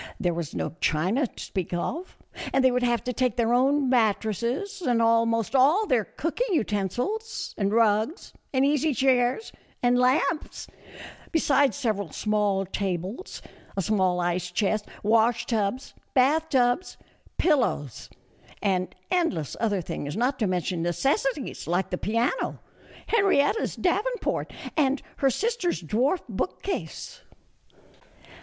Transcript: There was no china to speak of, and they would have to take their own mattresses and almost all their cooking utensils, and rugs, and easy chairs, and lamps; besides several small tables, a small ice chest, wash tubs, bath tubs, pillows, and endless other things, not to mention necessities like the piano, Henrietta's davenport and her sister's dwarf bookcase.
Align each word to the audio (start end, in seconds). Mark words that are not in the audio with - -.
There 0.19 0.33
was 0.33 0.55
no 0.55 0.71
china 0.81 1.27
to 1.27 1.43
speak 1.43 1.71
of, 1.75 2.17
and 2.51 2.63
they 2.65 2.71
would 2.71 2.81
have 2.81 3.03
to 3.03 3.13
take 3.13 3.35
their 3.35 3.53
own 3.53 3.87
mattresses 3.87 4.81
and 4.81 4.99
almost 4.99 5.55
all 5.55 5.85
their 5.85 6.05
cooking 6.05 6.55
utensils, 6.55 7.53
and 7.55 7.71
rugs, 7.71 8.33
and 8.51 8.65
easy 8.65 8.95
chairs, 8.95 9.51
and 9.83 9.99
lamps; 9.99 10.65
besides 11.31 11.77
several 11.77 12.11
small 12.11 12.65
tables, 12.65 13.43
a 13.77 13.81
small 13.83 14.19
ice 14.19 14.49
chest, 14.49 14.85
wash 15.03 15.45
tubs, 15.45 15.93
bath 16.15 16.49
tubs, 16.49 16.97
pillows, 17.37 18.09
and 18.59 18.95
endless 19.11 19.55
other 19.59 19.81
things, 19.83 20.17
not 20.17 20.39
to 20.39 20.47
mention 20.47 20.81
necessities 20.81 21.67
like 21.67 21.91
the 21.91 21.97
piano, 21.99 22.59
Henrietta's 23.05 23.75
davenport 23.75 24.51
and 24.75 25.03
her 25.17 25.29
sister's 25.29 25.79
dwarf 25.79 26.21
bookcase. 26.27 27.21